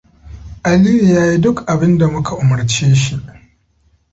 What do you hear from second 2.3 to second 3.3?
umarce shi.